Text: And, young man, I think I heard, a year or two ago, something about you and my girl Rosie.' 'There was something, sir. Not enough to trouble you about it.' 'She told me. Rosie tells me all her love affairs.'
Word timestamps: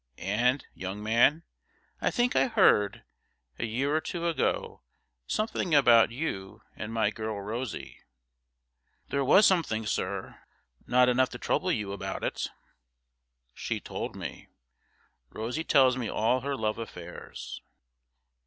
And, 0.17 0.65
young 0.73 1.03
man, 1.03 1.43
I 2.01 2.09
think 2.09 2.35
I 2.35 2.47
heard, 2.47 3.03
a 3.59 3.67
year 3.67 3.95
or 3.95 4.01
two 4.01 4.27
ago, 4.27 4.81
something 5.27 5.75
about 5.75 6.09
you 6.09 6.63
and 6.75 6.91
my 6.91 7.11
girl 7.11 7.39
Rosie.' 7.39 7.99
'There 9.09 9.23
was 9.23 9.45
something, 9.45 9.85
sir. 9.85 10.41
Not 10.87 11.07
enough 11.07 11.29
to 11.29 11.37
trouble 11.37 11.71
you 11.71 11.91
about 11.91 12.23
it.' 12.23 12.49
'She 13.53 13.79
told 13.79 14.15
me. 14.15 14.47
Rosie 15.29 15.63
tells 15.63 15.95
me 15.97 16.09
all 16.09 16.39
her 16.39 16.55
love 16.55 16.79
affairs.' 16.79 17.61